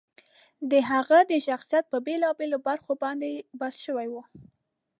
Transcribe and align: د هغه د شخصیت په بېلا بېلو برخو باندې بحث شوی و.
د 0.71 0.73
هغه 0.91 1.19
د 1.31 1.33
شخصیت 1.47 1.85
په 1.91 1.97
بېلا 2.05 2.29
بېلو 2.39 2.57
برخو 2.67 2.91
باندې 3.03 3.29
بحث 3.59 3.77
شوی 3.85 4.07
و. 4.13 4.15